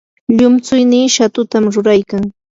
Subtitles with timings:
[0.37, 2.23] llumtsuynii shatutam ruraykan.